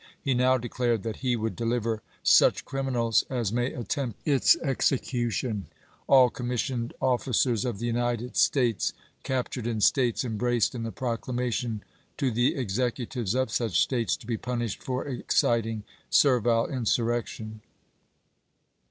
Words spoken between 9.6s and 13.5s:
in States embraced in the proclamation— to the executives